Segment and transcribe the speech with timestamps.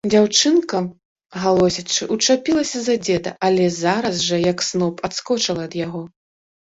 [0.11, 0.79] Дзяўчынка,
[1.43, 6.03] галосячы, учапілася за дзеда, але зараз жа, як сноп, адскочыла ад яго.